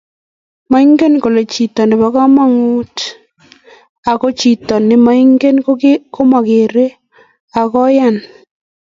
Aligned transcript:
maingen 0.71 1.13
kole 1.23 1.43
bo 1.99 2.07
kamanuut 2.15 2.95
ago 4.11 4.27
chito 4.39 4.75
nemaingen 4.87 5.55
komageere 6.15 6.85
akoyaan 7.61 8.15